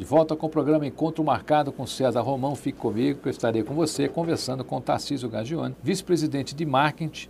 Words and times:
De 0.00 0.06
volta 0.06 0.34
com 0.34 0.46
o 0.46 0.48
programa 0.48 0.86
Encontro 0.86 1.22
Marcado 1.22 1.70
com 1.70 1.86
César 1.86 2.22
Romão. 2.22 2.56
Fique 2.56 2.78
comigo 2.78 3.20
que 3.20 3.28
eu 3.28 3.30
estarei 3.30 3.62
com 3.62 3.74
você 3.74 4.08
conversando 4.08 4.64
com 4.64 4.80
Tarcísio 4.80 5.28
Gagione, 5.28 5.76
vice-presidente 5.82 6.54
de 6.54 6.64
marketing 6.64 7.28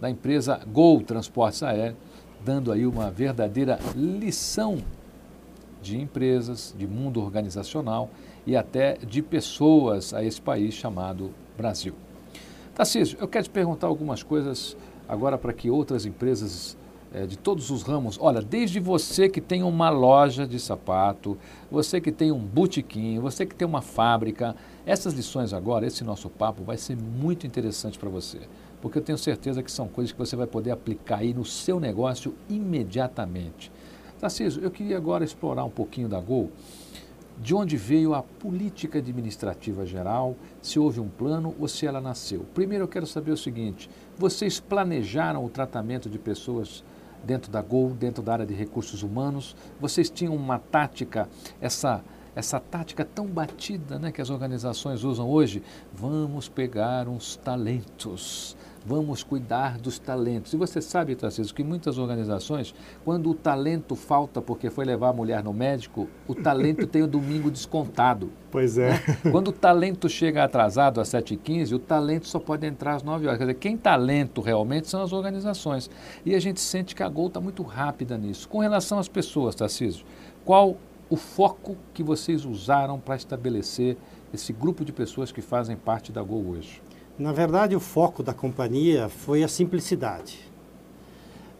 da 0.00 0.08
empresa 0.08 0.60
Gol 0.72 1.02
Transportes 1.02 1.64
Aéreos, 1.64 1.96
dando 2.44 2.70
aí 2.70 2.86
uma 2.86 3.10
verdadeira 3.10 3.80
lição 3.96 4.78
de 5.82 6.00
empresas, 6.00 6.72
de 6.78 6.86
mundo 6.86 7.20
organizacional 7.20 8.08
e 8.46 8.56
até 8.56 8.96
de 8.98 9.20
pessoas 9.20 10.14
a 10.14 10.22
esse 10.22 10.40
país 10.40 10.72
chamado 10.72 11.32
Brasil. 11.56 11.94
Tarcísio, 12.76 13.18
eu 13.20 13.26
quero 13.26 13.42
te 13.42 13.50
perguntar 13.50 13.88
algumas 13.88 14.22
coisas 14.22 14.76
agora 15.08 15.36
para 15.36 15.52
que 15.52 15.68
outras 15.68 16.06
empresas 16.06 16.76
é, 17.14 17.26
de 17.26 17.38
todos 17.38 17.70
os 17.70 17.82
ramos. 17.82 18.18
Olha, 18.20 18.42
desde 18.42 18.80
você 18.80 19.28
que 19.28 19.40
tem 19.40 19.62
uma 19.62 19.88
loja 19.88 20.46
de 20.46 20.58
sapato, 20.58 21.38
você 21.70 22.00
que 22.00 22.10
tem 22.10 22.32
um 22.32 22.40
botequim, 22.40 23.20
você 23.20 23.46
que 23.46 23.54
tem 23.54 23.66
uma 23.66 23.80
fábrica, 23.80 24.56
essas 24.84 25.14
lições 25.14 25.52
agora, 25.52 25.86
esse 25.86 26.02
nosso 26.02 26.28
papo 26.28 26.64
vai 26.64 26.76
ser 26.76 26.96
muito 26.96 27.46
interessante 27.46 27.98
para 27.98 28.10
você, 28.10 28.40
porque 28.82 28.98
eu 28.98 29.02
tenho 29.02 29.16
certeza 29.16 29.62
que 29.62 29.70
são 29.70 29.86
coisas 29.86 30.10
que 30.12 30.18
você 30.18 30.34
vai 30.34 30.48
poder 30.48 30.72
aplicar 30.72 31.18
aí 31.18 31.32
no 31.32 31.44
seu 31.44 31.78
negócio 31.78 32.34
imediatamente. 32.50 33.70
Tarcísio, 34.18 34.62
eu 34.62 34.70
queria 34.70 34.96
agora 34.96 35.22
explorar 35.22 35.64
um 35.64 35.70
pouquinho 35.70 36.08
da 36.08 36.20
Gol 36.20 36.50
de 37.40 37.54
onde 37.54 37.76
veio 37.76 38.14
a 38.14 38.22
política 38.22 38.98
administrativa 38.98 39.84
geral, 39.84 40.36
se 40.62 40.78
houve 40.78 41.00
um 41.00 41.08
plano 41.08 41.54
ou 41.58 41.66
se 41.66 41.86
ela 41.86 42.00
nasceu. 42.00 42.46
Primeiro 42.54 42.84
eu 42.84 42.88
quero 42.88 43.06
saber 43.06 43.32
o 43.32 43.36
seguinte: 43.36 43.90
vocês 44.16 44.60
planejaram 44.60 45.44
o 45.44 45.48
tratamento 45.48 46.08
de 46.08 46.18
pessoas 46.18 46.84
dentro 47.24 47.50
da 47.50 47.62
Gol, 47.62 47.90
dentro 47.90 48.22
da 48.22 48.34
área 48.34 48.46
de 48.46 48.54
recursos 48.54 49.02
humanos? 49.02 49.56
Vocês 49.80 50.08
tinham 50.10 50.34
uma 50.34 50.58
tática, 50.58 51.28
essa 51.60 52.02
essa 52.36 52.58
tática 52.58 53.04
tão 53.04 53.26
batida 53.26 53.96
né, 53.96 54.10
que 54.10 54.20
as 54.20 54.28
organizações 54.28 55.04
usam 55.04 55.28
hoje? 55.28 55.62
Vamos 55.92 56.48
pegar 56.48 57.08
uns 57.08 57.36
talentos 57.36 58.56
Vamos 58.86 59.22
cuidar 59.22 59.78
dos 59.78 59.98
talentos. 59.98 60.52
E 60.52 60.56
você 60.58 60.82
sabe, 60.82 61.14
Tarcísio, 61.14 61.54
que 61.54 61.64
muitas 61.64 61.96
organizações, 61.96 62.74
quando 63.02 63.30
o 63.30 63.34
talento 63.34 63.96
falta 63.96 64.42
porque 64.42 64.68
foi 64.68 64.84
levar 64.84 65.08
a 65.08 65.12
mulher 65.12 65.42
no 65.42 65.54
médico, 65.54 66.06
o 66.28 66.34
talento 66.34 66.86
tem 66.86 67.02
o 67.02 67.06
domingo 67.06 67.50
descontado. 67.50 68.30
Pois 68.54 68.78
é. 68.78 68.90
Né? 68.90 69.32
Quando 69.32 69.48
o 69.48 69.52
talento 69.52 70.08
chega 70.08 70.44
atrasado 70.44 71.00
às 71.00 71.08
7h15, 71.08 71.72
o 71.72 71.78
talento 71.80 72.28
só 72.28 72.38
pode 72.38 72.64
entrar 72.64 72.94
às 72.94 73.02
9 73.02 73.26
horas. 73.26 73.36
Quer 73.36 73.46
dizer, 73.46 73.58
quem 73.58 73.76
talento 73.76 74.40
realmente 74.40 74.88
são 74.88 75.02
as 75.02 75.12
organizações. 75.12 75.90
E 76.24 76.36
a 76.36 76.38
gente 76.38 76.60
sente 76.60 76.94
que 76.94 77.02
a 77.02 77.08
Gol 77.08 77.26
está 77.26 77.40
muito 77.40 77.64
rápida 77.64 78.16
nisso. 78.16 78.48
Com 78.48 78.60
relação 78.60 79.00
às 79.00 79.08
pessoas, 79.08 79.56
Tarcísio, 79.56 80.06
qual 80.44 80.76
o 81.10 81.16
foco 81.16 81.76
que 81.92 82.00
vocês 82.00 82.44
usaram 82.44 83.00
para 83.00 83.16
estabelecer 83.16 83.96
esse 84.32 84.52
grupo 84.52 84.84
de 84.84 84.92
pessoas 84.92 85.32
que 85.32 85.42
fazem 85.42 85.76
parte 85.76 86.12
da 86.12 86.22
Gol 86.22 86.46
hoje? 86.50 86.80
Na 87.18 87.32
verdade, 87.32 87.76
o 87.76 87.80
foco 87.80 88.22
da 88.22 88.34
companhia 88.34 89.08
foi 89.08 89.44
a 89.44 89.48
simplicidade. 89.48 90.40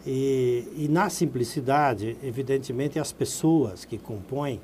E, 0.05 0.65
e 0.77 0.89
na 0.89 1.09
simplicidade, 1.09 2.17
evidentemente, 2.23 2.99
as 2.99 3.13
pessoas 3.13 3.85
que 3.85 3.97
compõem, 3.97 4.61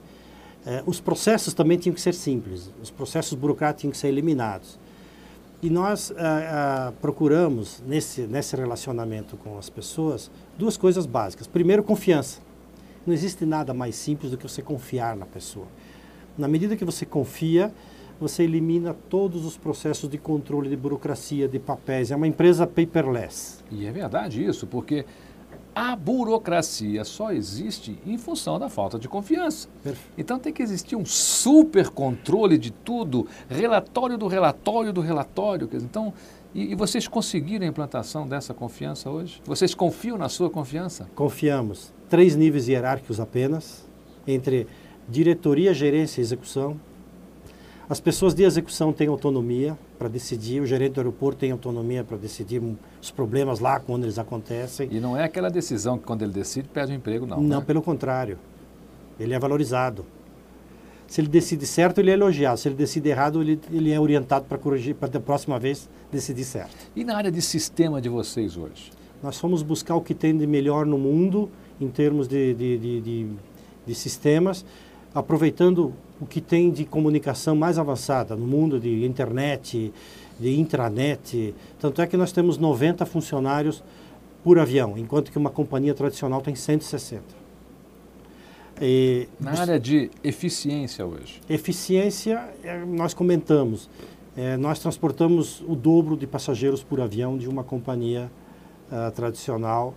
eh, 0.66 0.82
os 0.84 1.00
processos 1.00 1.54
também 1.54 1.78
tinham 1.78 1.94
que 1.94 2.00
ser 2.00 2.12
simples, 2.12 2.70
os 2.82 2.90
processos 2.90 3.34
burocráticos 3.34 3.80
tinham 3.80 3.92
que 3.92 3.98
ser 3.98 4.08
eliminados. 4.08 4.78
E 5.62 5.70
nós 5.70 6.12
ah, 6.16 6.88
ah, 6.88 6.92
procuramos, 7.00 7.82
nesse, 7.86 8.22
nesse 8.22 8.56
relacionamento 8.56 9.36
com 9.36 9.58
as 9.58 9.70
pessoas, 9.70 10.30
duas 10.58 10.76
coisas 10.76 11.06
básicas. 11.06 11.46
Primeiro, 11.46 11.82
confiança. 11.82 12.40
Não 13.06 13.14
existe 13.14 13.44
nada 13.46 13.72
mais 13.72 13.94
simples 13.94 14.30
do 14.30 14.38
que 14.38 14.48
você 14.48 14.62
confiar 14.62 15.16
na 15.16 15.26
pessoa. 15.26 15.66
Na 16.36 16.48
medida 16.48 16.76
que 16.76 16.84
você 16.84 17.04
confia, 17.04 17.72
você 18.20 18.42
elimina 18.42 18.94
todos 19.08 19.46
os 19.46 19.56
processos 19.56 20.08
de 20.10 20.18
controle 20.18 20.68
de 20.68 20.76
burocracia, 20.76 21.48
de 21.48 21.58
papéis. 21.58 22.10
É 22.10 22.16
uma 22.16 22.26
empresa 22.26 22.66
paperless. 22.66 23.64
E 23.70 23.86
é 23.86 23.90
verdade 23.90 24.44
isso, 24.44 24.66
porque 24.66 25.06
a 25.74 25.96
burocracia 25.96 27.04
só 27.04 27.32
existe 27.32 27.98
em 28.04 28.18
função 28.18 28.58
da 28.58 28.68
falta 28.68 28.98
de 28.98 29.08
confiança. 29.08 29.68
Então 30.18 30.38
tem 30.38 30.52
que 30.52 30.62
existir 30.62 30.96
um 30.96 31.04
super 31.04 31.88
controle 31.88 32.58
de 32.58 32.70
tudo, 32.70 33.26
relatório 33.48 34.18
do 34.18 34.26
relatório 34.26 34.92
do 34.92 35.00
relatório. 35.00 35.68
Então, 35.72 36.12
e, 36.54 36.72
e, 36.72 36.74
vocês 36.74 37.06
conseguiram 37.06 37.64
a 37.64 37.68
implantação 37.68 38.26
dessa 38.26 38.52
confiança 38.52 39.08
hoje? 39.08 39.40
Vocês 39.44 39.74
confiam 39.74 40.18
na 40.18 40.28
sua 40.28 40.50
confiança? 40.50 41.08
Confiamos. 41.14 41.94
Três 42.08 42.34
níveis 42.34 42.68
hierárquicos 42.68 43.20
apenas, 43.20 43.88
entre 44.26 44.66
diretoria, 45.08 45.72
gerência 45.72 46.20
e 46.20 46.24
execução. 46.24 46.78
As 47.90 47.98
pessoas 47.98 48.34
de 48.34 48.44
execução 48.44 48.92
têm 48.92 49.08
autonomia 49.08 49.76
para 49.98 50.06
decidir, 50.06 50.62
o 50.62 50.66
gerente 50.66 50.92
do 50.92 51.00
aeroporto 51.00 51.40
tem 51.40 51.50
autonomia 51.50 52.04
para 52.04 52.16
decidir 52.16 52.62
os 53.02 53.10
problemas 53.10 53.58
lá 53.58 53.80
quando 53.80 54.04
eles 54.04 54.16
acontecem. 54.16 54.88
E 54.92 55.00
não 55.00 55.16
é 55.16 55.24
aquela 55.24 55.50
decisão 55.50 55.98
que 55.98 56.04
quando 56.04 56.22
ele 56.22 56.30
decide 56.30 56.68
perde 56.68 56.92
o 56.92 56.94
emprego, 56.94 57.26
não. 57.26 57.42
Não, 57.42 57.58
né? 57.58 57.64
pelo 57.66 57.82
contrário. 57.82 58.38
Ele 59.18 59.34
é 59.34 59.38
valorizado. 59.40 60.06
Se 61.08 61.20
ele 61.20 61.26
decide 61.26 61.66
certo, 61.66 61.98
ele 61.98 62.12
é 62.12 62.14
elogiado. 62.14 62.60
Se 62.60 62.68
ele 62.68 62.76
decide 62.76 63.08
errado, 63.08 63.42
ele, 63.42 63.60
ele 63.72 63.90
é 63.90 63.98
orientado 63.98 64.44
para 64.44 64.56
corrigir, 64.56 64.94
para 64.94 65.08
da 65.08 65.18
próxima 65.18 65.58
vez 65.58 65.90
decidir 66.12 66.44
certo. 66.44 66.76
E 66.94 67.02
na 67.02 67.16
área 67.16 67.32
de 67.32 67.42
sistema 67.42 68.00
de 68.00 68.08
vocês 68.08 68.56
hoje? 68.56 68.92
Nós 69.20 69.36
fomos 69.36 69.64
buscar 69.64 69.96
o 69.96 70.00
que 70.00 70.14
tem 70.14 70.38
de 70.38 70.46
melhor 70.46 70.86
no 70.86 70.96
mundo 70.96 71.50
em 71.80 71.88
termos 71.88 72.28
de, 72.28 72.54
de, 72.54 72.78
de, 72.78 73.00
de, 73.00 73.26
de 73.84 73.94
sistemas, 73.96 74.64
aproveitando 75.12 75.92
o 76.20 76.26
que 76.26 76.40
tem 76.40 76.70
de 76.70 76.84
comunicação 76.84 77.56
mais 77.56 77.78
avançada 77.78 78.36
no 78.36 78.46
mundo 78.46 78.78
de 78.78 79.04
internet, 79.04 79.92
de 80.38 80.58
intranet. 80.58 81.54
Tanto 81.78 82.02
é 82.02 82.06
que 82.06 82.16
nós 82.16 82.30
temos 82.32 82.58
90 82.58 83.06
funcionários 83.06 83.82
por 84.44 84.58
avião, 84.58 84.96
enquanto 84.96 85.30
que 85.30 85.38
uma 85.38 85.50
companhia 85.50 85.94
tradicional 85.94 86.40
tem 86.40 86.54
160. 86.54 87.40
E, 88.80 89.28
Na 89.38 89.60
área 89.60 89.78
de 89.78 90.10
eficiência 90.24 91.04
hoje? 91.04 91.40
Eficiência, 91.48 92.48
é, 92.64 92.78
nós 92.78 93.12
comentamos, 93.12 93.90
é, 94.34 94.56
nós 94.56 94.78
transportamos 94.78 95.62
o 95.68 95.74
dobro 95.74 96.16
de 96.16 96.26
passageiros 96.26 96.82
por 96.82 97.00
avião 97.00 97.36
de 97.36 97.46
uma 97.46 97.62
companhia 97.62 98.30
uh, 98.90 99.10
tradicional. 99.10 99.94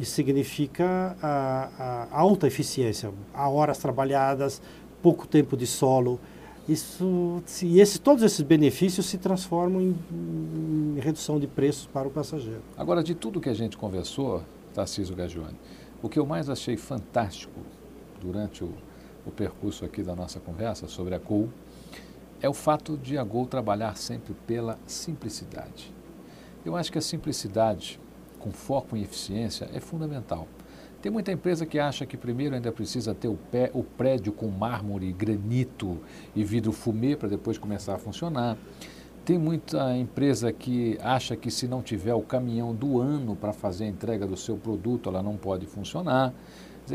Isso 0.00 0.12
significa 0.12 1.14
a, 1.22 2.08
a 2.10 2.18
alta 2.18 2.46
eficiência, 2.46 3.10
a 3.34 3.50
horas 3.50 3.76
trabalhadas, 3.76 4.62
pouco 5.02 5.26
tempo 5.26 5.56
de 5.56 5.66
solo. 5.66 6.20
Isso, 6.68 7.42
e 7.62 7.80
esse, 7.80 7.98
todos 7.98 8.22
esses 8.22 8.40
benefícios 8.40 9.06
se 9.06 9.18
transformam 9.18 9.80
em, 9.82 9.96
em, 10.96 11.00
redução 11.00 11.40
de 11.40 11.48
preços 11.48 11.86
para 11.86 12.06
o 12.06 12.10
passageiro. 12.10 12.62
Agora, 12.76 13.02
de 13.02 13.16
tudo 13.16 13.40
que 13.40 13.48
a 13.48 13.54
gente 13.54 13.76
conversou, 13.76 14.44
Tarcísio 14.72 15.16
Gagione, 15.16 15.56
o 16.00 16.08
que 16.08 16.20
eu 16.20 16.24
mais 16.24 16.48
achei 16.48 16.76
fantástico 16.76 17.60
durante 18.20 18.62
o, 18.62 18.72
o 19.26 19.30
percurso 19.32 19.84
aqui 19.84 20.04
da 20.04 20.14
nossa 20.14 20.38
conversa 20.38 20.86
sobre 20.86 21.16
a 21.16 21.18
Gol 21.18 21.48
é 22.40 22.48
o 22.48 22.54
fato 22.54 22.96
de 22.96 23.18
a 23.18 23.24
Gol 23.24 23.46
trabalhar 23.46 23.96
sempre 23.96 24.34
pela 24.46 24.78
simplicidade. 24.86 25.92
Eu 26.64 26.76
acho 26.76 26.92
que 26.92 26.98
a 26.98 27.02
simplicidade, 27.02 28.00
com 28.38 28.52
foco 28.52 28.96
em 28.96 29.02
eficiência, 29.02 29.68
é 29.74 29.80
fundamental. 29.80 30.46
Tem 31.02 31.10
muita 31.10 31.32
empresa 31.32 31.66
que 31.66 31.80
acha 31.80 32.06
que 32.06 32.16
primeiro 32.16 32.54
ainda 32.54 32.70
precisa 32.70 33.12
ter 33.12 33.26
o, 33.26 33.34
pé, 33.34 33.72
o 33.74 33.82
prédio 33.82 34.32
com 34.32 34.46
mármore, 34.46 35.12
granito 35.12 35.98
e 36.32 36.44
vidro 36.44 36.70
fumê 36.70 37.16
para 37.16 37.28
depois 37.28 37.58
começar 37.58 37.96
a 37.96 37.98
funcionar. 37.98 38.56
Tem 39.24 39.36
muita 39.36 39.96
empresa 39.96 40.52
que 40.52 40.96
acha 41.02 41.34
que 41.34 41.50
se 41.50 41.66
não 41.66 41.82
tiver 41.82 42.14
o 42.14 42.22
caminhão 42.22 42.72
do 42.72 43.00
ano 43.00 43.34
para 43.34 43.52
fazer 43.52 43.86
a 43.86 43.88
entrega 43.88 44.28
do 44.28 44.36
seu 44.36 44.56
produto, 44.56 45.08
ela 45.08 45.20
não 45.20 45.36
pode 45.36 45.66
funcionar. 45.66 46.32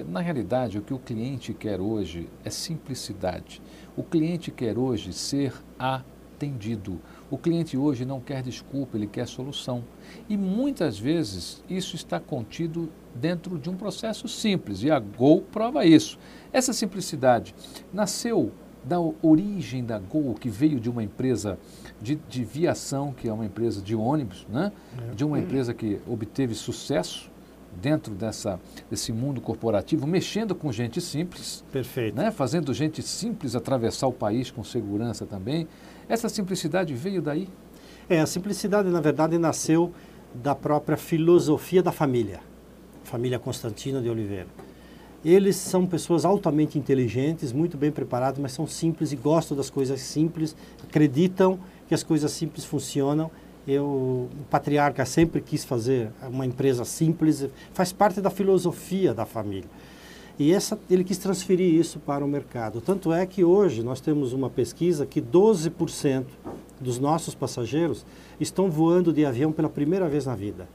Na 0.08 0.22
realidade, 0.22 0.78
o 0.78 0.82
que 0.82 0.94
o 0.94 1.00
cliente 1.00 1.54
quer 1.54 1.82
hoje 1.82 2.30
é 2.46 2.50
simplicidade. 2.50 3.62
O 3.98 4.04
cliente 4.04 4.52
quer 4.52 4.78
hoje 4.78 5.12
ser 5.12 5.54
atendido. 6.38 7.02
O 7.30 7.38
cliente 7.38 7.76
hoje 7.76 8.06
não 8.06 8.22
quer 8.22 8.44
desculpa, 8.44 8.96
ele 8.96 9.08
quer 9.08 9.28
solução. 9.28 9.84
E 10.30 10.38
muitas 10.38 10.98
vezes 10.98 11.64
isso 11.68 11.96
está 11.96 12.20
contido 12.20 12.90
dentro 13.14 13.58
de 13.58 13.70
um 13.70 13.76
processo 13.76 14.28
simples, 14.28 14.84
e 14.84 14.92
a 14.92 15.00
Gol 15.00 15.42
prova 15.42 15.84
isso. 15.84 16.20
Essa 16.54 16.72
simplicidade 16.72 17.56
nasceu 17.92 18.52
da 18.84 18.98
origem 19.22 19.84
da 19.84 19.98
Gol, 19.98 20.36
que 20.36 20.50
veio 20.50 20.80
de 20.80 20.90
uma 20.90 21.04
empresa 21.04 21.58
de, 22.00 22.16
de 22.30 22.46
viação, 22.46 23.12
que 23.12 23.28
é 23.28 23.34
uma 23.34 23.46
empresa 23.46 23.82
de 23.82 23.96
ônibus, 23.96 24.46
né? 24.48 24.72
É. 25.12 25.16
de 25.16 25.26
uma 25.26 25.40
empresa 25.40 25.74
que 25.74 26.00
obteve 26.08 26.54
sucesso 26.54 27.30
dentro 27.82 28.14
dessa, 28.14 28.60
desse 28.90 29.12
mundo 29.12 29.40
corporativo, 29.42 30.06
mexendo 30.08 30.54
com 30.56 30.72
gente 30.72 31.00
simples. 31.00 31.64
Perfeito. 31.72 32.16
Né? 32.16 32.32
Fazendo 32.32 32.74
gente 32.74 33.02
simples 33.02 33.56
atravessar 33.56 34.08
o 34.08 34.14
país 34.14 34.52
com 34.52 34.64
segurança 34.64 35.26
também. 35.26 35.68
Essa 36.10 36.30
simplicidade 36.30 36.94
veio 36.94 37.22
daí? 37.22 37.48
É, 38.10 38.20
a 38.20 38.26
simplicidade, 38.26 38.90
na 38.90 39.02
verdade, 39.02 39.38
nasceu 39.38 39.94
da 40.34 40.54
própria 40.54 40.98
filosofia 40.98 41.82
da 41.82 41.92
família 41.92 42.40
família 43.08 43.40
Constantino 43.40 44.02
de 44.02 44.10
Oliveira. 44.10 44.48
Eles 45.26 45.56
são 45.56 45.88
pessoas 45.88 46.26
altamente 46.26 46.78
inteligentes, 46.78 47.52
muito 47.52 47.76
bem 47.78 47.92
preparadas, 47.92 48.38
mas 48.38 48.52
são 48.52 48.68
simples 48.68 49.12
e 49.12 49.16
gostam 49.16 49.58
das 49.58 49.70
coisas 49.70 50.00
simples, 50.02 50.56
acreditam 50.84 51.58
que 51.88 51.94
as 51.94 52.04
coisas 52.04 52.32
simples 52.32 52.66
funcionam. 52.66 53.32
Eu, 53.68 53.86
o 53.86 54.30
patriarca 54.50 55.06
sempre 55.06 55.42
quis 55.42 55.66
fazer 55.66 56.10
uma 56.22 56.46
empresa 56.46 56.86
simples, 56.86 57.48
faz 57.74 57.92
parte 57.92 58.22
da 58.22 58.30
filosofia 58.30 59.14
da 59.14 59.26
família. 59.26 59.70
E 60.40 60.54
essa, 60.54 60.80
ele 60.90 61.04
quis 61.04 61.18
transferir 61.18 61.74
isso 61.74 62.00
para 62.00 62.24
o 62.24 62.28
mercado. 62.28 62.80
Tanto 62.80 63.12
é 63.12 63.26
que 63.26 63.44
hoje 63.44 63.82
nós 63.84 64.00
temos 64.00 64.34
uma 64.34 64.50
pesquisa 64.50 65.06
que 65.06 65.20
12% 65.20 66.26
dos 66.80 67.00
nossos 67.00 67.34
passageiros 67.34 68.06
estão 68.40 68.70
voando 68.70 69.12
de 69.12 69.26
avião 69.26 69.52
pela 69.52 69.68
primeira 69.68 70.08
vez 70.08 70.28
na 70.28 70.36
vida. 70.36 70.70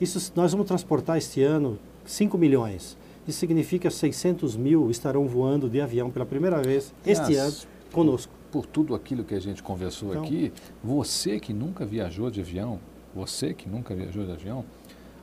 Isso, 0.00 0.32
nós 0.36 0.52
vamos 0.52 0.66
transportar 0.66 1.18
este 1.18 1.42
ano 1.42 1.78
5 2.06 2.38
milhões. 2.38 2.96
Isso 3.26 3.38
significa 3.38 3.90
600 3.90 4.56
mil 4.56 4.90
estarão 4.90 5.26
voando 5.26 5.68
de 5.68 5.80
avião 5.80 6.10
pela 6.10 6.24
primeira 6.24 6.62
vez 6.62 6.92
este 7.04 7.34
ano 7.34 7.54
conosco. 7.90 8.32
Por 8.54 8.66
tudo 8.66 8.94
aquilo 8.94 9.24
que 9.24 9.34
a 9.34 9.40
gente 9.40 9.64
conversou 9.64 10.10
então, 10.10 10.22
aqui, 10.22 10.52
você 10.80 11.40
que 11.40 11.52
nunca 11.52 11.84
viajou 11.84 12.30
de 12.30 12.40
avião, 12.40 12.78
você 13.12 13.52
que 13.52 13.68
nunca 13.68 13.96
viajou 13.96 14.24
de 14.24 14.30
avião, 14.30 14.64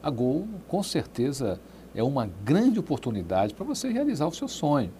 a 0.04 0.10
Gol 0.10 0.46
com 0.68 0.84
certeza 0.84 1.58
é 1.96 2.04
uma 2.04 2.30
grande 2.44 2.78
oportunidade 2.78 3.54
para 3.54 3.66
você 3.66 3.88
realizar 3.88 4.28
o 4.28 4.34
seu 4.34 4.50
sonho. 4.50 4.92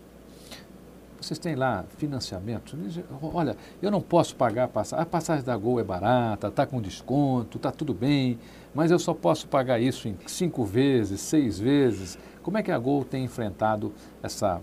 Vocês 1.20 1.38
têm 1.38 1.56
lá 1.56 1.84
financiamento? 1.98 2.78
Olha, 3.22 3.58
eu 3.82 3.92
não 3.92 4.00
posso 4.00 4.34
pagar 4.34 4.64
a 4.64 4.68
passagem. 4.70 5.04
A 5.04 5.06
passagem 5.06 5.44
da 5.44 5.58
Gol 5.58 5.82
é 5.82 5.84
barata, 5.84 6.48
está 6.48 6.66
com 6.66 6.82
desconto, 6.82 7.58
está 7.58 7.70
tudo 7.70 7.94
bem, 7.94 8.40
mas 8.74 8.92
eu 8.92 8.98
só 8.98 9.14
posso 9.14 9.46
pagar 9.46 9.78
isso 9.82 10.08
em 10.08 10.16
cinco 10.26 10.64
vezes, 10.64 11.20
seis 11.20 11.60
vezes. 11.60 12.18
Como 12.42 12.58
é 12.58 12.64
que 12.64 12.72
a 12.72 12.80
Gol 12.80 13.04
tem 13.04 13.26
enfrentado 13.26 13.92
essa, 14.24 14.62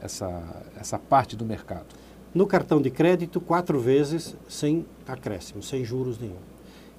essa, 0.00 0.62
essa 0.74 0.98
parte 0.98 1.36
do 1.36 1.44
mercado? 1.44 1.99
No 2.32 2.46
cartão 2.46 2.80
de 2.80 2.90
crédito, 2.90 3.40
quatro 3.40 3.80
vezes 3.80 4.36
sem 4.48 4.86
acréscimo, 5.06 5.62
sem 5.62 5.84
juros 5.84 6.18
nenhum. 6.18 6.36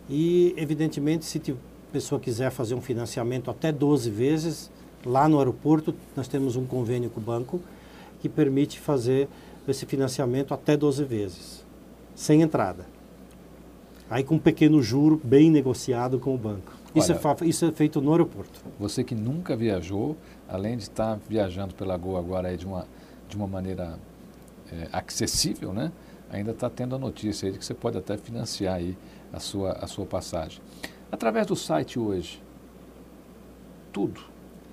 E, 0.10 0.54
evidentemente, 0.58 1.24
se 1.24 1.42
a 1.52 1.94
pessoa 1.94 2.20
quiser 2.20 2.52
fazer 2.52 2.76
um 2.76 2.82
financiamento 2.82 3.50
até 3.50 3.72
12 3.72 4.10
vezes, 4.10 4.70
lá 5.06 5.30
no 5.30 5.40
aeroporto 5.40 5.96
nós 6.18 6.28
temos 6.28 6.58
um 6.58 6.66
convênio 6.66 7.10
com 7.10 7.22
o 7.22 7.24
banco 7.24 7.62
que 8.20 8.28
permite 8.28 8.78
fazer 8.78 9.30
esse 9.66 9.86
financiamento 9.86 10.54
até 10.54 10.76
12 10.76 11.04
vezes, 11.06 11.66
sem 12.14 12.42
entrada. 12.42 12.86
Aí 14.10 14.26
com 14.26 14.36
um 14.36 14.40
pequeno 14.40 14.82
juro 14.82 15.22
bem 15.24 15.50
negociado 15.50 16.20
com 16.20 16.36
o 16.36 16.38
banco. 16.38 16.74
Isso, 16.94 17.14
Olha, 17.14 17.38
é, 17.42 17.48
isso 17.48 17.66
é 17.66 17.72
feito 17.72 18.02
no 18.02 18.12
aeroporto. 18.12 18.60
Você 18.78 19.02
que 19.02 19.16
nunca 19.16 19.56
viajou, 19.56 20.18
além 20.50 20.76
de 20.76 20.84
estar 20.84 21.18
viajando 21.30 21.74
pela 21.74 21.96
Gol 21.96 22.18
agora 22.18 22.56
de 22.58 22.66
uma, 22.66 22.86
de 23.30 23.38
uma 23.38 23.48
maneira 23.48 23.98
é, 24.72 24.88
acessível, 24.92 25.74
né? 25.74 25.92
ainda 26.32 26.52
está 26.52 26.70
tendo 26.70 26.96
a 26.96 26.98
notícia 26.98 27.46
aí 27.46 27.52
de 27.52 27.60
que 27.60 27.66
você 27.66 27.74
pode 27.74 27.98
até 27.98 28.16
financiar 28.18 28.76
aí 28.76 28.98
a 29.34 29.40
sua, 29.40 29.74
a 29.74 29.86
sua 29.86 30.06
passagem. 30.06 30.62
Através 31.12 31.46
do 31.46 31.56
site 31.56 32.00
hoje, 32.00 32.42
tudo. 33.92 34.22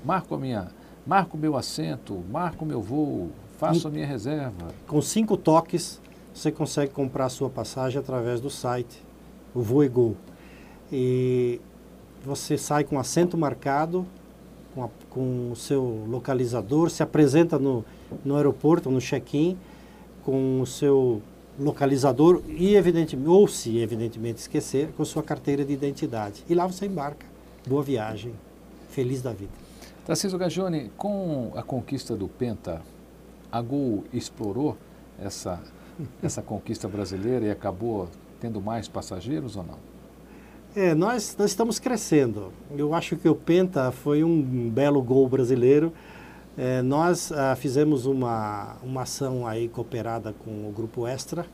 Marco 0.04 0.34
a 0.34 0.38
minha 0.38 0.70
marco 1.08 1.38
meu 1.38 1.56
assento, 1.56 2.22
marco 2.30 2.66
meu 2.66 2.82
voo, 2.82 3.30
faço 3.56 3.88
a 3.88 3.90
minha 3.90 4.06
reserva. 4.06 4.68
Com 4.86 5.00
cinco 5.00 5.38
toques, 5.38 5.98
você 6.34 6.52
consegue 6.52 6.92
comprar 6.92 7.24
a 7.24 7.28
sua 7.30 7.48
passagem 7.48 7.98
através 7.98 8.42
do 8.42 8.50
site, 8.50 9.02
o 9.54 9.62
Voego. 9.62 10.14
E 10.92 11.62
você 12.22 12.58
sai 12.58 12.84
com 12.84 12.98
assento 12.98 13.38
marcado, 13.38 14.06
com, 14.74 14.84
a, 14.84 14.88
com 15.08 15.50
o 15.50 15.56
seu 15.56 16.04
localizador, 16.06 16.90
se 16.90 17.02
apresenta 17.02 17.58
no, 17.58 17.82
no 18.22 18.36
aeroporto, 18.36 18.90
no 18.90 19.00
check-in, 19.00 19.56
com 20.24 20.60
o 20.60 20.66
seu 20.66 21.22
localizador 21.58 22.42
e 22.46 22.74
evidentemente 22.76 23.28
ou 23.28 23.48
se 23.48 23.78
evidentemente 23.78 24.40
esquecer 24.40 24.90
com 24.96 25.04
sua 25.04 25.22
carteira 25.22 25.64
de 25.64 25.72
identidade 25.72 26.44
e 26.48 26.54
lá 26.54 26.66
você 26.66 26.86
embarca 26.86 27.26
boa 27.66 27.82
viagem 27.82 28.32
feliz 28.90 29.20
da 29.20 29.32
vida 29.32 29.68
Tarcísio 30.08 30.38
Gagione, 30.38 30.90
com 30.96 31.52
a 31.54 31.62
conquista 31.62 32.16
do 32.16 32.28
Penta, 32.28 32.80
a 33.52 33.60
Gol 33.60 34.04
explorou 34.10 34.74
essa, 35.22 35.62
essa 36.22 36.40
conquista 36.40 36.88
brasileira 36.88 37.44
e 37.44 37.50
acabou 37.50 38.08
tendo 38.40 38.58
mais 38.58 38.88
passageiros 38.88 39.54
ou 39.54 39.64
não? 39.64 39.76
É, 40.74 40.94
nós, 40.94 41.36
nós 41.38 41.50
estamos 41.50 41.78
crescendo. 41.78 42.54
Eu 42.74 42.94
acho 42.94 43.16
que 43.16 43.28
o 43.28 43.34
Penta 43.34 43.92
foi 43.92 44.24
um 44.24 44.70
belo 44.70 45.02
gol 45.02 45.28
brasileiro. 45.28 45.92
É, 46.60 46.82
nós 46.82 47.31
ah, 47.31 47.55
fizemos 47.55 48.05
uma, 48.05 48.75
uma 48.82 49.02
ação 49.02 49.46
aí 49.46 49.69
cooperada 49.69 50.34
com 50.44 50.50
o 50.50 50.72
Grupo 50.75 51.06
Extra 51.06 51.46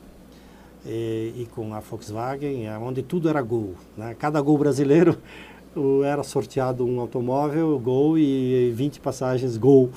e, 0.83 1.31
e 1.37 1.47
com 1.53 1.75
a 1.75 1.79
Volkswagen, 1.79 2.67
onde 2.81 3.03
tudo 3.03 3.29
era 3.29 3.39
gol. 3.39 3.75
Né? 3.95 4.15
Cada 4.17 4.41
gol 4.41 4.57
brasileiro 4.57 5.15
era 6.03 6.23
sorteado 6.23 6.83
um 6.83 6.99
automóvel 6.99 7.77
Gol 7.77 8.17
e 8.17 8.71
20 8.75 8.99
passagens 8.99 9.57
Gol. 9.57 9.91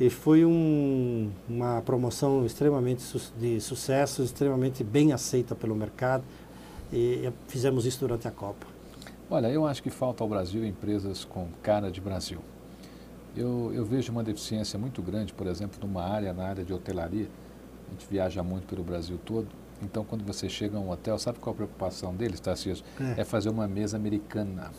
E 0.00 0.08
foi 0.08 0.46
um, 0.46 1.30
uma 1.46 1.82
promoção 1.82 2.46
extremamente 2.46 3.02
su 3.02 3.20
de 3.38 3.60
sucesso, 3.60 4.22
extremamente 4.22 4.82
bem 4.82 5.12
aceita 5.12 5.54
pelo 5.54 5.74
mercado. 5.74 6.24
E 6.90 7.30
fizemos 7.46 7.84
isso 7.84 8.00
durante 8.00 8.26
a 8.26 8.30
Copa. 8.30 8.66
Olha, 9.28 9.48
eu 9.48 9.66
acho 9.66 9.82
que 9.82 9.90
falta 9.90 10.24
ao 10.24 10.28
Brasil 10.30 10.64
empresas 10.64 11.26
com 11.26 11.46
cara 11.62 11.90
de 11.90 12.00
Brasil. 12.00 12.38
Eu, 13.36 13.70
eu 13.74 13.84
vejo 13.84 14.10
uma 14.10 14.24
deficiência 14.24 14.78
muito 14.78 15.02
grande, 15.02 15.32
por 15.32 15.46
exemplo, 15.46 15.78
numa 15.80 16.02
área, 16.02 16.32
na 16.32 16.44
área 16.44 16.64
de 16.64 16.72
hotelaria. 16.72 17.28
A 17.88 17.90
gente 17.92 18.06
viaja 18.10 18.42
muito 18.42 18.66
pelo 18.66 18.82
Brasil 18.82 19.18
todo. 19.24 19.48
Então, 19.82 20.04
quando 20.04 20.24
você 20.24 20.48
chega 20.48 20.78
a 20.78 20.80
um 20.80 20.90
hotel, 20.90 21.18
sabe 21.18 21.38
qual 21.38 21.52
a 21.52 21.56
preocupação 21.56 22.14
deles, 22.14 22.40
Tarcísio? 22.40 22.84
É. 22.98 23.20
é 23.20 23.24
fazer 23.24 23.50
uma 23.50 23.68
mesa 23.68 23.96
americana 23.96 24.70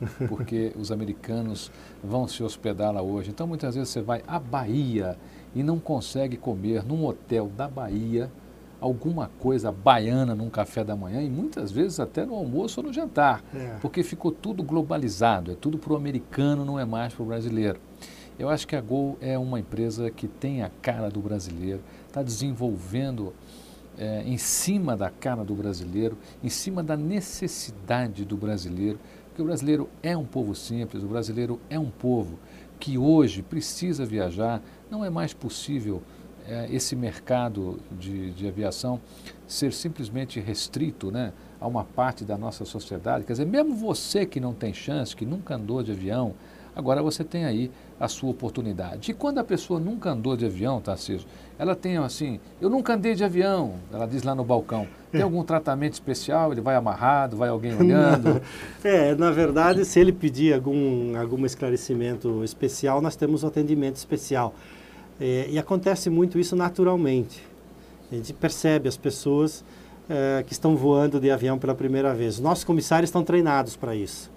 porque 0.28 0.72
os 0.76 0.90
americanos 0.90 1.70
vão 2.02 2.26
se 2.26 2.42
hospedar 2.42 2.92
lá 2.92 3.02
hoje. 3.02 3.30
Então, 3.30 3.46
muitas 3.46 3.74
vezes 3.74 3.90
você 3.90 4.00
vai 4.00 4.22
à 4.26 4.38
Bahia 4.38 5.16
e 5.54 5.62
não 5.62 5.78
consegue 5.78 6.36
comer 6.36 6.84
num 6.84 7.04
hotel 7.04 7.48
da 7.48 7.68
Bahia 7.68 8.30
alguma 8.80 9.30
coisa 9.38 9.72
baiana 9.72 10.34
num 10.34 10.50
café 10.50 10.84
da 10.84 10.94
manhã 10.94 11.22
e 11.22 11.30
muitas 11.30 11.72
vezes 11.72 11.98
até 11.98 12.24
no 12.24 12.34
almoço 12.34 12.80
ou 12.80 12.86
no 12.86 12.92
jantar, 12.92 13.42
é. 13.54 13.76
porque 13.80 14.02
ficou 14.02 14.30
tudo 14.30 14.62
globalizado, 14.62 15.52
é 15.52 15.54
tudo 15.54 15.78
para 15.78 15.92
o 15.92 15.96
americano, 15.96 16.64
não 16.64 16.78
é 16.78 16.84
mais 16.84 17.14
para 17.14 17.22
o 17.22 17.26
brasileiro. 17.26 17.80
Eu 18.38 18.50
acho 18.50 18.66
que 18.66 18.76
a 18.76 18.80
Gol 18.80 19.16
é 19.20 19.38
uma 19.38 19.58
empresa 19.58 20.10
que 20.10 20.28
tem 20.28 20.62
a 20.62 20.70
cara 20.82 21.08
do 21.08 21.20
brasileiro, 21.20 21.80
está 22.06 22.22
desenvolvendo 22.22 23.32
é, 23.98 24.22
em 24.26 24.36
cima 24.36 24.94
da 24.94 25.08
cara 25.08 25.42
do 25.42 25.54
brasileiro, 25.54 26.18
em 26.44 26.50
cima 26.50 26.82
da 26.82 26.96
necessidade 26.96 28.24
do 28.24 28.36
brasileiro, 28.36 28.98
porque 29.28 29.40
o 29.40 29.46
brasileiro 29.46 29.88
é 30.02 30.16
um 30.16 30.24
povo 30.24 30.54
simples, 30.54 31.02
o 31.02 31.06
brasileiro 31.06 31.58
é 31.70 31.78
um 31.78 31.90
povo 31.90 32.38
que 32.78 32.98
hoje 32.98 33.42
precisa 33.42 34.04
viajar. 34.04 34.62
Não 34.90 35.04
é 35.04 35.10
mais 35.10 35.32
possível 35.32 36.02
é, 36.48 36.68
esse 36.70 36.94
mercado 36.94 37.78
de, 37.90 38.30
de 38.32 38.46
aviação 38.46 39.00
ser 39.46 39.72
simplesmente 39.72 40.40
restrito 40.40 41.10
né, 41.10 41.32
a 41.60 41.66
uma 41.66 41.84
parte 41.84 42.24
da 42.24 42.36
nossa 42.36 42.64
sociedade. 42.64 43.24
Quer 43.24 43.32
dizer, 43.32 43.46
mesmo 43.46 43.74
você 43.74 44.26
que 44.26 44.40
não 44.40 44.52
tem 44.52 44.72
chance, 44.72 45.14
que 45.14 45.24
nunca 45.24 45.54
andou 45.54 45.82
de 45.82 45.92
avião, 45.92 46.34
agora 46.74 47.02
você 47.02 47.24
tem 47.24 47.44
aí 47.44 47.70
a 47.98 48.08
sua 48.08 48.30
oportunidade. 48.30 49.10
E 49.10 49.14
quando 49.14 49.38
a 49.38 49.44
pessoa 49.44 49.80
nunca 49.80 50.10
andou 50.10 50.36
de 50.36 50.44
avião, 50.44 50.80
Tarcísio, 50.80 51.26
ela 51.58 51.74
tem 51.74 51.96
assim, 51.96 52.38
eu 52.60 52.68
nunca 52.68 52.94
andei 52.94 53.14
de 53.14 53.24
avião, 53.24 53.76
ela 53.90 54.06
diz 54.06 54.22
lá 54.22 54.34
no 54.34 54.44
balcão, 54.44 54.86
tem 55.10 55.22
algum 55.22 55.42
tratamento 55.42 55.94
especial? 55.94 56.52
Ele 56.52 56.60
vai 56.60 56.76
amarrado, 56.76 57.36
vai 57.36 57.48
alguém 57.48 57.74
olhando? 57.80 58.42
é, 58.84 59.14
na 59.14 59.30
verdade, 59.30 59.84
se 59.84 59.98
ele 59.98 60.12
pedir 60.12 60.52
algum, 60.52 61.18
algum 61.18 61.46
esclarecimento 61.46 62.44
especial, 62.44 63.00
nós 63.00 63.16
temos 63.16 63.42
um 63.42 63.48
atendimento 63.48 63.96
especial. 63.96 64.54
É, 65.20 65.46
e 65.48 65.58
acontece 65.58 66.10
muito 66.10 66.38
isso 66.38 66.54
naturalmente. 66.54 67.42
A 68.10 68.14
gente 68.14 68.32
percebe 68.32 68.88
as 68.88 68.96
pessoas 68.96 69.64
é, 70.08 70.44
que 70.46 70.52
estão 70.52 70.76
voando 70.76 71.18
de 71.18 71.30
avião 71.30 71.58
pela 71.58 71.74
primeira 71.74 72.14
vez. 72.14 72.38
Nossos 72.38 72.64
comissários 72.64 73.08
estão 73.08 73.24
treinados 73.24 73.76
para 73.76 73.94
isso 73.94 74.35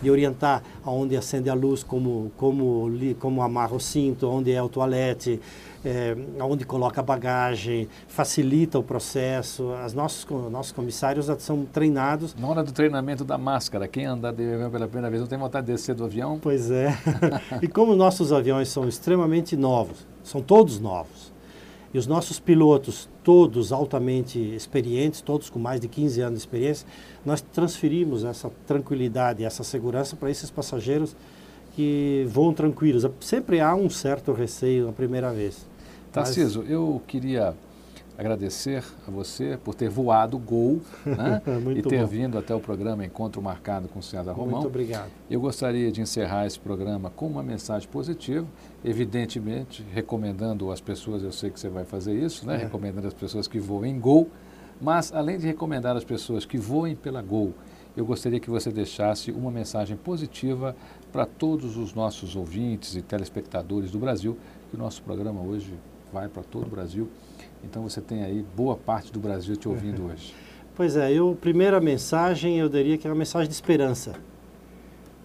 de 0.00 0.10
orientar 0.10 0.62
aonde 0.84 1.16
acende 1.16 1.50
a 1.50 1.54
luz, 1.54 1.82
como, 1.82 2.30
como, 2.36 2.90
como 3.18 3.42
amarra 3.42 3.74
o 3.74 3.80
cinto, 3.80 4.28
onde 4.28 4.52
é 4.52 4.62
o 4.62 4.68
toalete, 4.68 5.40
é, 5.84 6.16
onde 6.40 6.64
coloca 6.64 7.00
a 7.00 7.04
bagagem, 7.04 7.88
facilita 8.06 8.78
o 8.78 8.82
processo. 8.82 9.72
As 9.84 9.94
nossos, 9.94 10.26
nossos 10.50 10.72
comissários 10.72 11.26
são 11.38 11.64
treinados. 11.64 12.34
Na 12.34 12.48
hora 12.48 12.62
do 12.62 12.72
treinamento 12.72 13.24
da 13.24 13.38
máscara, 13.38 13.86
quem 13.86 14.06
andar 14.06 14.32
de 14.32 14.42
avião 14.42 14.70
pela 14.70 14.86
primeira 14.86 15.10
vez 15.10 15.20
não 15.20 15.28
tem 15.28 15.38
vontade 15.38 15.66
de 15.66 15.72
descer 15.72 15.94
do 15.94 16.04
avião? 16.04 16.38
Pois 16.40 16.70
é. 16.70 16.96
e 17.62 17.68
como 17.68 17.94
nossos 17.94 18.32
aviões 18.32 18.68
são 18.68 18.88
extremamente 18.88 19.56
novos, 19.56 20.06
são 20.22 20.40
todos 20.42 20.78
novos, 20.78 21.32
e 21.92 21.98
os 21.98 22.06
nossos 22.06 22.38
pilotos, 22.38 23.08
todos 23.24 23.72
altamente 23.72 24.38
experientes, 24.38 25.20
todos 25.20 25.48
com 25.48 25.58
mais 25.58 25.80
de 25.80 25.88
15 25.88 26.20
anos 26.20 26.38
de 26.38 26.46
experiência, 26.46 26.86
nós 27.24 27.40
transferimos 27.40 28.24
essa 28.24 28.50
tranquilidade, 28.66 29.44
essa 29.44 29.64
segurança 29.64 30.14
para 30.14 30.30
esses 30.30 30.50
passageiros 30.50 31.16
que 31.74 32.26
voam 32.28 32.52
tranquilos. 32.52 33.06
Sempre 33.20 33.60
há 33.60 33.74
um 33.74 33.88
certo 33.88 34.32
receio 34.32 34.86
na 34.86 34.92
primeira 34.92 35.32
vez. 35.32 35.66
Tarciso, 36.12 36.60
Mas... 36.62 36.70
eu 36.70 37.00
queria 37.06 37.54
agradecer 38.18 38.82
a 39.06 39.10
você 39.12 39.56
por 39.62 39.76
ter 39.76 39.88
voado 39.88 40.36
Gol 40.36 40.80
né? 41.06 41.40
e 41.76 41.82
ter 41.82 42.00
bom. 42.00 42.06
vindo 42.06 42.36
até 42.36 42.52
o 42.52 42.58
programa 42.58 43.06
Encontro 43.06 43.40
Marcado 43.40 43.86
com 43.86 44.02
César 44.02 44.32
Romão. 44.32 44.56
Muito 44.56 44.66
obrigado. 44.66 45.08
Eu 45.30 45.40
gostaria 45.40 45.92
de 45.92 46.00
encerrar 46.00 46.44
esse 46.44 46.58
programa 46.58 47.10
com 47.10 47.28
uma 47.28 47.44
mensagem 47.44 47.88
positiva, 47.88 48.44
evidentemente 48.84 49.86
recomendando 49.94 50.72
às 50.72 50.80
pessoas, 50.80 51.22
eu 51.22 51.30
sei 51.30 51.50
que 51.50 51.60
você 51.60 51.68
vai 51.68 51.84
fazer 51.84 52.12
isso, 52.12 52.44
né? 52.44 52.56
É. 52.56 52.58
recomendando 52.58 53.06
às 53.06 53.14
pessoas 53.14 53.46
que 53.46 53.60
voem 53.60 54.00
Gol, 54.00 54.28
mas 54.80 55.12
além 55.12 55.38
de 55.38 55.46
recomendar 55.46 55.96
às 55.96 56.04
pessoas 56.04 56.44
que 56.44 56.58
voem 56.58 56.96
pela 56.96 57.22
Gol, 57.22 57.54
eu 57.96 58.04
gostaria 58.04 58.40
que 58.40 58.50
você 58.50 58.72
deixasse 58.72 59.30
uma 59.30 59.50
mensagem 59.50 59.96
positiva 59.96 60.74
para 61.12 61.24
todos 61.24 61.76
os 61.76 61.94
nossos 61.94 62.34
ouvintes 62.34 62.96
e 62.96 63.02
telespectadores 63.02 63.92
do 63.92 63.98
Brasil, 63.98 64.36
que 64.70 64.76
o 64.76 64.78
nosso 64.78 65.02
programa 65.02 65.40
hoje 65.40 65.72
vai 66.12 66.28
para 66.28 66.42
todo 66.42 66.66
o 66.66 66.70
Brasil. 66.70 67.08
Então 67.64 67.82
você 67.82 68.00
tem 68.00 68.22
aí 68.22 68.44
boa 68.56 68.76
parte 68.76 69.12
do 69.12 69.18
Brasil 69.18 69.56
te 69.56 69.68
ouvindo 69.68 70.06
hoje. 70.10 70.34
Pois 70.74 70.96
é, 70.96 71.12
eu 71.12 71.36
primeira 71.40 71.80
mensagem 71.80 72.58
eu 72.58 72.68
diria 72.68 72.96
que 72.96 73.06
é 73.06 73.10
uma 73.10 73.16
mensagem 73.16 73.48
de 73.48 73.54
esperança, 73.54 74.14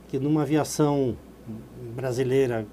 que 0.08 0.18
numa 0.18 0.42
aviação 0.42 1.16
brasileira 1.96 2.66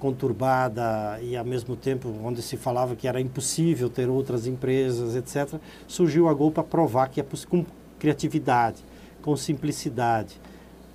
conturbada 0.00 1.20
e 1.22 1.36
ao 1.36 1.44
mesmo 1.44 1.76
tempo 1.76 2.12
onde 2.24 2.42
se 2.42 2.56
falava 2.56 2.96
que 2.96 3.06
era 3.06 3.20
impossível 3.20 3.90
ter 3.90 4.08
outras 4.08 4.46
empresas, 4.46 5.14
etc, 5.14 5.60
surgiu 5.86 6.28
a 6.28 6.34
Gol 6.34 6.50
para 6.50 6.64
provar 6.64 7.08
que 7.08 7.20
é 7.20 7.26
com 7.48 7.64
criatividade, 7.98 8.82
com 9.22 9.36
simplicidade, 9.36 10.40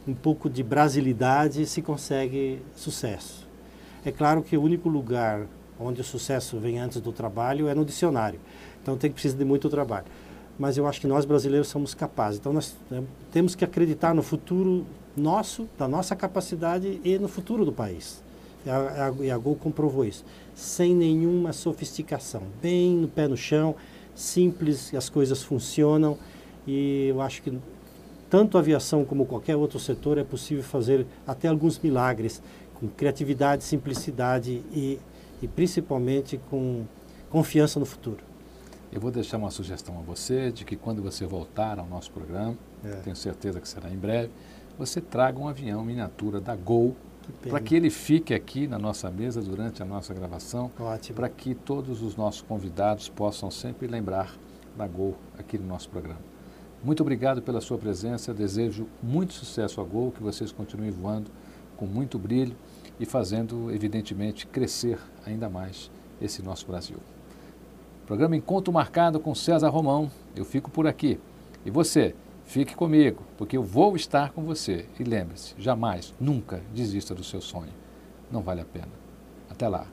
um 0.07 0.13
pouco 0.13 0.49
de 0.49 0.63
brasilidade 0.63 1.65
se 1.65 1.81
consegue 1.81 2.61
sucesso. 2.75 3.47
É 4.03 4.11
claro 4.11 4.41
que 4.43 4.57
o 4.57 4.61
único 4.61 4.89
lugar 4.89 5.47
onde 5.79 6.01
o 6.01 6.03
sucesso 6.03 6.57
vem 6.59 6.79
antes 6.79 7.01
do 7.01 7.11
trabalho 7.11 7.67
é 7.67 7.75
no 7.75 7.85
dicionário. 7.85 8.39
Então 8.81 8.97
tem 8.97 9.09
que 9.09 9.15
precisar 9.15 9.37
de 9.37 9.45
muito 9.45 9.69
trabalho. 9.69 10.05
Mas 10.57 10.77
eu 10.77 10.87
acho 10.87 11.01
que 11.01 11.07
nós 11.07 11.25
brasileiros 11.25 11.67
somos 11.67 11.93
capazes. 11.93 12.39
Então 12.39 12.53
nós 12.53 12.75
né, 12.89 13.03
temos 13.31 13.55
que 13.55 13.65
acreditar 13.65 14.13
no 14.13 14.23
futuro 14.23 14.85
nosso, 15.15 15.67
da 15.77 15.87
nossa 15.87 16.15
capacidade 16.15 16.99
e 17.03 17.17
no 17.17 17.27
futuro 17.27 17.65
do 17.65 17.71
país. 17.71 18.23
E 18.65 18.69
a, 18.69 18.77
a, 19.07 19.23
e 19.23 19.31
a 19.31 19.37
Gol 19.37 19.55
comprovou 19.55 20.05
isso. 20.05 20.23
Sem 20.53 20.95
nenhuma 20.95 21.51
sofisticação. 21.51 22.43
Bem 22.61 22.95
no 22.95 23.07
pé 23.07 23.27
no 23.27 23.35
chão, 23.35 23.75
simples, 24.15 24.93
as 24.95 25.09
coisas 25.09 25.43
funcionam. 25.43 26.17
E 26.65 27.07
eu 27.09 27.21
acho 27.21 27.41
que 27.41 27.57
tanto 28.29 28.57
a 28.57 28.61
aviação 28.61 29.05
como 29.05 29.25
qualquer 29.25 29.55
outro 29.55 29.79
setor 29.79 30.17
é 30.17 30.23
possível 30.23 30.63
fazer 30.63 31.05
até 31.27 31.47
alguns 31.47 31.79
milagres 31.79 32.41
com 32.79 32.87
criatividade, 32.87 33.63
simplicidade 33.63 34.63
e 34.73 34.99
e 35.45 35.47
principalmente 35.47 36.39
com 36.49 36.85
confiança 37.29 37.79
no 37.79 37.85
futuro. 37.85 38.23
Eu 38.91 38.99
vou 38.99 39.11
deixar 39.11 39.37
uma 39.37 39.51
sugestão 39.51 39.99
a 39.99 40.01
você 40.01 40.51
de 40.51 40.65
que 40.65 40.75
quando 40.75 41.03
você 41.03 41.23
voltar 41.23 41.77
ao 41.77 41.85
nosso 41.85 42.09
programa, 42.11 42.57
é. 42.83 42.95
tenho 43.03 43.15
certeza 43.15 43.61
que 43.61 43.69
será 43.69 43.91
em 43.91 43.97
breve, 43.97 44.31
você 44.77 44.99
traga 44.99 45.39
um 45.39 45.47
avião 45.47 45.85
miniatura 45.85 46.41
da 46.41 46.55
Gol 46.55 46.95
para 47.47 47.59
que 47.59 47.75
ele 47.75 47.89
fique 47.91 48.33
aqui 48.33 48.67
na 48.67 48.79
nossa 48.79 49.09
mesa 49.11 49.41
durante 49.41 49.81
a 49.83 49.85
nossa 49.85 50.13
gravação, 50.13 50.71
para 51.13 51.29
que 51.29 51.53
todos 51.53 52.01
os 52.01 52.15
nossos 52.15 52.41
convidados 52.41 53.07
possam 53.07 53.51
sempre 53.51 53.87
lembrar 53.87 54.35
da 54.75 54.87
Gol 54.87 55.15
aqui 55.37 55.57
no 55.57 55.67
nosso 55.67 55.89
programa. 55.89 56.19
Muito 56.83 57.01
obrigado 57.01 57.41
pela 57.41 57.61
sua 57.61 57.77
presença, 57.77 58.33
desejo 58.33 58.87
muito 59.01 59.33
sucesso 59.33 59.79
a 59.81 59.83
Gol, 59.83 60.11
que 60.11 60.21
vocês 60.21 60.51
continuem 60.51 60.91
voando 60.91 61.29
com 61.75 61.85
muito 61.85 62.17
brilho 62.17 62.55
e 62.99 63.05
fazendo, 63.05 63.71
evidentemente, 63.71 64.47
crescer 64.47 64.99
ainda 65.25 65.49
mais 65.49 65.91
esse 66.21 66.41
nosso 66.41 66.65
Brasil. 66.65 66.97
Programa 68.05 68.35
Encontro 68.35 68.71
Marcado 68.71 69.19
com 69.19 69.33
César 69.33 69.69
Romão. 69.69 70.11
Eu 70.35 70.45
fico 70.45 70.69
por 70.69 70.87
aqui. 70.87 71.19
E 71.65 71.71
você, 71.71 72.13
fique 72.45 72.75
comigo, 72.75 73.23
porque 73.37 73.57
eu 73.57 73.63
vou 73.63 73.95
estar 73.95 74.31
com 74.31 74.43
você. 74.43 74.85
E 74.99 75.03
lembre-se, 75.03 75.55
jamais, 75.57 76.13
nunca 76.19 76.61
desista 76.73 77.15
do 77.15 77.23
seu 77.23 77.41
sonho. 77.41 77.73
Não 78.31 78.41
vale 78.41 78.61
a 78.61 78.65
pena. 78.65 78.91
Até 79.49 79.67
lá. 79.67 79.87